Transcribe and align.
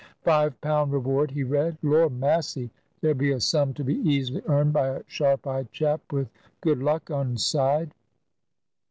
"Five 0.23 0.59
pound 0.61 0.91
reward!" 0.93 1.29
he 1.29 1.43
read. 1.43 1.77
"Lor 1.83 2.09
massy! 2.09 2.71
There 3.01 3.13
be 3.13 3.31
a 3.33 3.39
sum 3.39 3.71
to 3.75 3.83
be 3.83 3.97
easily 3.97 4.41
earned 4.47 4.73
by 4.73 4.87
a 4.87 5.03
sharp 5.05 5.45
eyed 5.45 5.71
chap 5.71 6.01
with 6.11 6.31
good 6.59 6.79
luck 6.79 7.11
on 7.11 7.37
's 7.37 7.43
side." 7.45 7.93